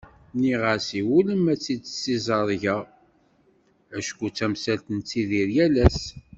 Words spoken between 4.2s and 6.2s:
d tamsalt i nettidir yal ass.